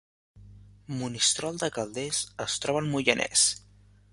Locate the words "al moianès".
2.85-3.45